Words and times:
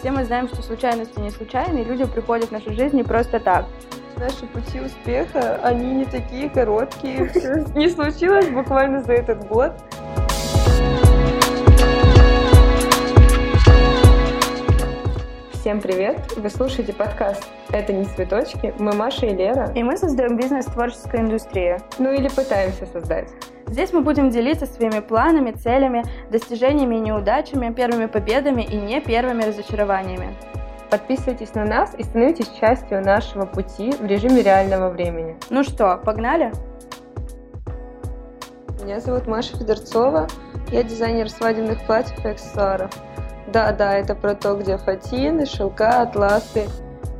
знаем, 0.00 0.48
что 0.48 0.62
случайности 0.62 1.18
не 1.18 1.30
случайны, 1.30 1.80
и 1.80 1.84
люди 1.84 2.04
приходят 2.04 2.48
в 2.48 2.52
нашу 2.52 2.72
жизнь 2.72 2.96
не 2.96 3.02
просто 3.02 3.38
так. 3.38 3.66
Наши 4.16 4.46
пути 4.46 4.80
успеха, 4.80 5.60
они 5.62 5.94
не 5.94 6.04
такие 6.04 6.48
короткие. 6.48 7.28
Все 7.34 7.64
не 7.74 7.88
случилось 7.88 8.48
буквально 8.48 9.02
за 9.02 9.12
этот 9.12 9.46
год. 9.48 9.72
Всем 15.52 15.80
привет! 15.82 16.32
Вы 16.36 16.48
слушаете 16.48 16.94
подкаст 16.94 17.46
«Это 17.70 17.92
не 17.92 18.06
цветочки». 18.06 18.72
Мы 18.78 18.94
Маша 18.94 19.26
и 19.26 19.34
Лера. 19.34 19.70
И 19.74 19.82
мы 19.82 19.98
создаем 19.98 20.36
бизнес 20.36 20.64
творческой 20.64 21.20
индустрии. 21.20 21.76
Ну 21.98 22.10
или 22.12 22.28
пытаемся 22.28 22.86
создать. 22.86 23.28
Здесь 23.70 23.92
мы 23.92 24.00
будем 24.00 24.30
делиться 24.30 24.66
своими 24.66 24.98
планами, 24.98 25.52
целями, 25.52 26.04
достижениями 26.30 26.96
и 26.96 27.00
неудачами, 27.00 27.72
первыми 27.72 28.06
победами 28.06 28.62
и 28.62 28.76
не 28.76 29.00
первыми 29.00 29.44
разочарованиями. 29.44 30.34
Подписывайтесь 30.90 31.54
на 31.54 31.64
нас 31.64 31.94
и 31.96 32.02
становитесь 32.02 32.50
частью 32.60 33.00
нашего 33.04 33.46
пути 33.46 33.92
в 33.92 34.04
режиме 34.04 34.42
реального 34.42 34.90
времени. 34.90 35.36
Ну 35.50 35.62
что, 35.62 36.00
погнали? 36.04 36.52
Меня 38.82 38.98
зовут 38.98 39.28
Маша 39.28 39.56
Федорцова. 39.56 40.26
Я 40.72 40.82
дизайнер 40.82 41.30
свадебных 41.30 41.86
платьев 41.86 42.24
и 42.24 42.28
аксессуаров. 42.28 42.90
Да, 43.52 43.70
да, 43.70 43.94
это 43.94 44.16
про 44.16 44.34
то, 44.34 44.56
где 44.56 44.78
фатины, 44.78 45.46
шелка, 45.46 46.02
атласы. 46.02 46.66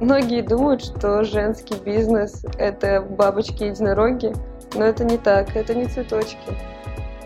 Многие 0.00 0.42
думают, 0.42 0.82
что 0.82 1.22
женский 1.22 1.76
бизнес– 1.84 2.44
это 2.58 3.02
бабочки-единороги, 3.02 4.32
но 4.74 4.84
это 4.84 5.04
не 5.04 5.18
так, 5.18 5.56
это 5.56 5.74
не 5.74 5.86
цветочки. 5.86 6.38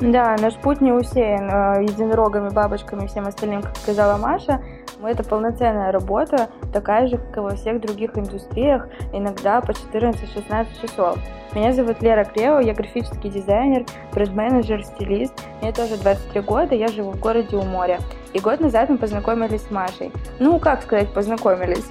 Да, 0.00 0.36
наш 0.38 0.54
путь 0.56 0.82
не 0.82 0.92
усеян 0.92 1.48
э, 1.48 1.84
единорогами, 1.84 2.50
бабочками 2.50 3.04
и 3.04 3.06
всем 3.06 3.26
остальным, 3.26 3.62
как 3.62 3.76
сказала 3.76 4.18
Маша. 4.18 4.60
Мы 5.00 5.10
это 5.10 5.24
полноценная 5.24 5.90
работа, 5.90 6.48
такая 6.72 7.06
же, 7.06 7.18
как 7.18 7.36
и 7.36 7.40
во 7.40 7.54
всех 7.54 7.80
других 7.80 8.16
индустриях, 8.16 8.88
иногда 9.12 9.60
по 9.60 9.70
14-16 9.70 10.66
часов. 10.82 11.18
Меня 11.54 11.72
зовут 11.72 12.02
Лера 12.02 12.24
Крео, 12.24 12.60
я 12.60 12.74
графический 12.74 13.30
дизайнер, 13.30 13.86
бренд-менеджер, 14.12 14.84
стилист. 14.84 15.32
Мне 15.62 15.72
тоже 15.72 15.96
23 15.96 16.40
года, 16.42 16.74
я 16.74 16.88
живу 16.88 17.12
в 17.12 17.20
городе 17.20 17.56
у 17.56 17.62
моря. 17.62 17.98
И 18.34 18.40
год 18.40 18.60
назад 18.60 18.90
мы 18.90 18.98
познакомились 18.98 19.62
с 19.62 19.70
Машей. 19.70 20.12
Ну, 20.38 20.58
как 20.58 20.82
сказать, 20.82 21.08
познакомились? 21.14 21.86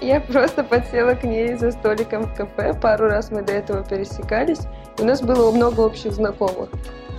Я 0.00 0.20
просто 0.20 0.62
подсела 0.62 1.14
к 1.14 1.24
ней 1.24 1.54
за 1.54 1.70
столиком 1.70 2.24
в 2.24 2.34
кафе, 2.34 2.74
пару 2.74 3.08
раз 3.08 3.30
мы 3.30 3.42
до 3.42 3.52
этого 3.52 3.82
пересекались, 3.82 4.60
у 4.98 5.04
нас 5.04 5.22
было 5.22 5.50
много 5.50 5.80
общих 5.80 6.12
знакомых. 6.12 6.68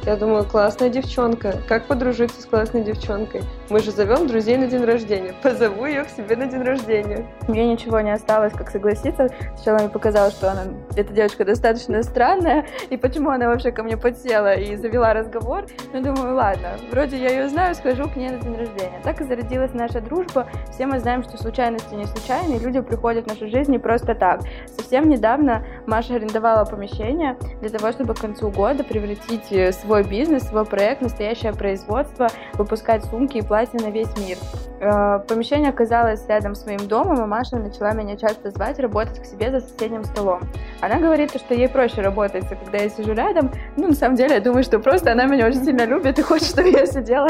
Я 0.07 0.15
думаю, 0.15 0.45
классная 0.45 0.87
девчонка. 0.87 1.57
Как 1.67 1.85
подружиться 1.87 2.41
с 2.41 2.45
классной 2.45 2.81
девчонкой? 2.81 3.41
Мы 3.69 3.79
же 3.79 3.91
зовем 3.91 4.25
друзей 4.25 4.55
на 4.55 4.67
день 4.67 4.85
рождения. 4.85 5.33
Позову 5.43 5.85
ее 5.85 6.05
к 6.05 6.09
себе 6.09 6.37
на 6.37 6.45
день 6.45 6.61
рождения. 6.61 7.25
Мне 7.49 7.67
ничего 7.67 7.99
не 7.99 8.11
осталось, 8.11 8.53
как 8.53 8.69
согласиться. 8.69 9.27
Сначала 9.55 9.79
мне 9.79 9.89
показалось, 9.89 10.33
что 10.33 10.49
она, 10.49 10.63
эта 10.95 11.11
девочка 11.11 11.43
достаточно 11.43 12.01
странная, 12.03 12.65
и 12.89 12.95
почему 12.95 13.31
она 13.31 13.49
вообще 13.49 13.73
ко 13.73 13.83
мне 13.83 13.97
подсела 13.97 14.53
и 14.53 14.77
завела 14.77 15.13
разговор. 15.13 15.65
Но 15.91 16.01
думаю, 16.01 16.35
ладно, 16.35 16.77
вроде 16.89 17.17
я 17.17 17.29
ее 17.29 17.49
знаю, 17.49 17.75
схожу 17.75 18.07
к 18.07 18.15
ней 18.15 18.29
на 18.29 18.37
день 18.37 18.55
рождения. 18.55 19.01
Так 19.03 19.19
и 19.19 19.25
зародилась 19.25 19.73
наша 19.73 19.99
дружба. 19.99 20.47
Все 20.71 20.85
мы 20.85 20.99
знаем, 20.99 21.21
что 21.23 21.37
случайности 21.37 21.95
не 21.95 22.05
случайны, 22.05 22.53
и 22.53 22.59
люди 22.59 22.79
приходят 22.79 23.25
в 23.25 23.27
нашу 23.27 23.49
жизнь 23.49 23.73
не 23.73 23.79
просто 23.79 24.15
так. 24.15 24.39
Совсем 24.67 25.09
недавно 25.09 25.65
Маша 25.85 26.15
арендовала 26.15 26.63
помещение 26.63 27.37
для 27.59 27.67
того, 27.67 27.91
чтобы 27.91 28.13
к 28.13 28.21
концу 28.21 28.49
года 28.51 28.85
превратить 28.85 29.51
э, 29.51 29.73
свой 29.73 29.96
свой 29.97 30.03
бизнес, 30.03 30.43
свой 30.43 30.65
проект, 30.65 31.01
настоящее 31.01 31.53
производство, 31.53 32.27
выпускать 32.53 33.03
сумки 33.05 33.37
и 33.37 33.41
платья 33.41 33.79
на 33.79 33.89
весь 33.89 34.15
мир. 34.17 34.37
Э, 34.79 35.19
помещение 35.27 35.69
оказалось 35.69 36.27
рядом 36.27 36.53
с 36.53 36.65
моим 36.67 36.87
домом, 36.87 37.23
и 37.23 37.25
Маша 37.25 37.55
начала 37.55 37.93
меня 37.93 38.15
часто 38.15 38.51
звать 38.51 38.77
работать 38.77 39.19
к 39.19 39.25
себе 39.25 39.49
за 39.49 39.59
соседним 39.59 40.03
столом. 40.03 40.41
Она 40.81 40.99
говорит, 40.99 41.31
что 41.31 41.55
ей 41.55 41.67
проще 41.67 42.01
работать, 42.01 42.47
когда 42.47 42.77
я 42.77 42.89
сижу 42.89 43.13
рядом. 43.13 43.51
Ну, 43.75 43.87
на 43.87 43.95
самом 43.95 44.15
деле, 44.15 44.35
я 44.35 44.41
думаю, 44.41 44.63
что 44.63 44.77
просто 44.77 45.11
она 45.11 45.25
меня 45.25 45.47
очень 45.47 45.65
сильно 45.65 45.85
любит 45.85 46.19
и 46.19 46.21
хочет, 46.21 46.47
чтобы 46.47 46.69
я 46.69 46.85
сидела 46.85 47.29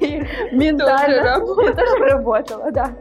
и 0.00 0.22
ментально 0.52 1.40
тоже 1.46 1.96
работала, 1.98 2.70
да. 2.70 2.92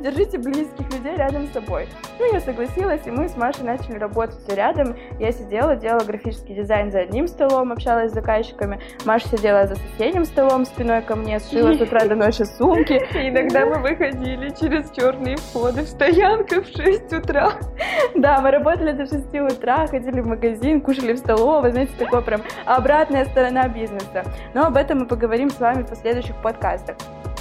Держите 0.00 0.38
близких 0.38 0.90
людей 0.92 1.16
рядом 1.16 1.46
с 1.46 1.52
собой. 1.52 1.88
Ну, 2.18 2.32
я 2.32 2.40
согласилась, 2.40 3.06
и 3.06 3.10
мы 3.10 3.28
с 3.28 3.36
Машей 3.36 3.64
начали 3.64 3.98
работать 3.98 4.40
рядом. 4.52 4.96
Я 5.18 5.32
сидела, 5.32 5.76
делала 5.76 6.04
графический 6.04 6.54
дизайн 6.54 6.90
за 6.90 7.00
одним 7.00 7.28
столом, 7.28 7.72
общалась 7.72 8.10
с 8.10 8.14
заказчиками. 8.14 8.80
Маша 9.04 9.28
сидела 9.28 9.66
за 9.66 9.76
соседним 9.76 10.24
столом 10.24 10.64
спиной 10.64 11.02
ко 11.02 11.16
мне, 11.16 11.38
сшила 11.40 11.74
с 11.74 11.80
утра 11.80 12.04
до 12.06 12.14
ночи 12.14 12.42
сумки. 12.42 12.92
И 13.14 13.28
иногда 13.28 13.66
мы 13.66 13.78
выходили 13.78 14.50
через 14.50 14.90
черные 14.90 15.36
входы 15.36 15.82
в 15.82 15.88
стоянку 15.88 16.62
в 16.62 16.66
6 16.66 17.12
утра. 17.12 17.52
Да, 18.14 18.40
мы 18.40 18.50
работали 18.50 18.92
до 18.92 19.06
6 19.06 19.34
утра, 19.34 19.86
ходили 19.86 20.20
в 20.20 20.26
магазин, 20.26 20.80
кушали 20.80 21.12
в 21.12 21.18
столовой, 21.18 21.70
знаете, 21.70 21.92
такое 21.98 22.20
прям 22.20 22.42
обратная 22.66 23.24
сторона 23.24 23.68
бизнеса. 23.68 24.24
Но 24.54 24.66
об 24.66 24.76
этом 24.76 25.00
мы 25.00 25.06
поговорим 25.06 25.50
с 25.50 25.58
вами 25.58 25.82
в 25.82 25.88
последующих 25.88 26.36
подкастах. 26.42 26.96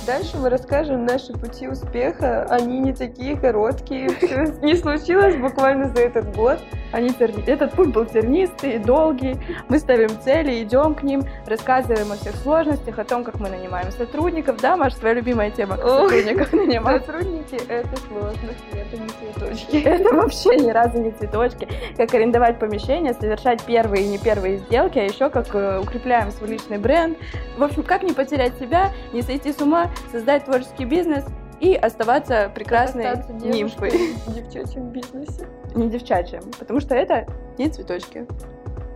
Дальше 0.05 0.37
мы 0.37 0.49
расскажем 0.49 1.05
наши 1.05 1.31
пути 1.33 1.67
успеха. 1.67 2.45
Они 2.49 2.79
не 2.79 2.91
такие 2.91 3.37
короткие. 3.37 4.09
Все 4.09 4.45
не 4.63 4.75
случилось 4.75 5.35
буквально 5.35 5.89
за 5.89 6.01
этот 6.01 6.35
год. 6.35 6.59
Они 6.91 7.09
терни... 7.09 7.43
Этот 7.45 7.73
путь 7.73 7.89
был 7.89 8.05
тернистый, 8.05 8.77
долгий. 8.79 9.37
Мы 9.69 9.79
ставим 9.79 10.09
цели, 10.21 10.63
идем 10.63 10.95
к 10.95 11.03
ним, 11.03 11.23
рассказываем 11.45 12.11
о 12.11 12.15
всех 12.15 12.35
сложностях, 12.35 12.99
о 12.99 13.03
том, 13.03 13.23
как 13.23 13.39
мы 13.39 13.49
нанимаем 13.49 13.91
сотрудников. 13.91 14.59
Да, 14.61 14.77
Маша, 14.77 14.97
твоя 14.97 15.15
любимая 15.15 15.51
тема, 15.51 15.77
как 15.77 15.87
сотрудников 15.87 16.53
нанимать. 16.53 17.05
Сотрудники— 17.05 17.55
это 17.69 17.97
сложность, 18.07 18.63
это 18.71 18.97
не 18.97 19.09
цветочки. 19.09 19.77
Это 19.91 20.15
вообще 20.15 20.55
ни 20.57 20.69
разу 20.69 20.99
не 20.99 21.11
цветочки. 21.11 21.67
Как 21.97 22.13
арендовать 22.13 22.59
помещение, 22.59 23.13
совершать 23.13 23.63
первые 23.63 24.05
и 24.05 24.07
не 24.07 24.17
первые 24.17 24.57
сделки, 24.57 24.99
а 24.99 25.03
еще 25.03 25.29
как 25.29 25.53
э, 25.53 25.79
укрепляем 25.79 26.31
свой 26.31 26.51
личный 26.51 26.77
бренд. 26.77 27.17
В 27.57 27.63
общем, 27.63 27.83
как 27.83 28.03
не 28.03 28.13
потерять 28.13 28.57
себя, 28.59 28.91
не 29.13 29.21
сойти 29.21 29.51
с 29.51 29.61
ума, 29.61 29.91
создать 30.11 30.45
творческий 30.45 30.85
бизнес 30.85 31.25
и 31.61 31.75
оставаться 31.75 32.51
прекрасной 32.53 33.11
Остаться 33.11 33.33
нимфой. 33.47 33.91
в 34.25 34.33
девчачьем 34.33 34.89
бизнесе. 34.89 35.47
Не 35.75 35.89
девчачьим, 35.89 36.41
потому 36.59 36.79
что 36.81 36.95
это 36.95 37.25
не 37.57 37.69
цветочки. 37.69 38.25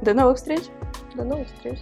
До 0.01 0.13
новых 0.13 0.37
встреч! 0.37 0.63
До 1.13 1.23
новых 1.23 1.47
встреч! 1.47 1.79